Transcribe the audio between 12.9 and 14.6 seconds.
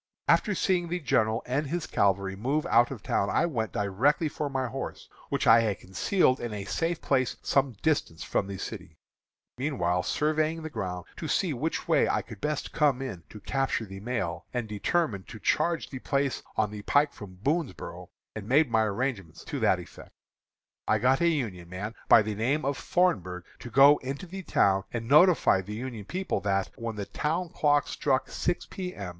in to capture the mail,